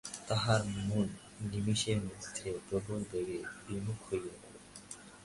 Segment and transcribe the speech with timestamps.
[0.27, 1.07] তাহার মন
[1.41, 4.55] নিমেষের মধ্যেই প্রবলবেগে বিমুখ হইয়া গেল।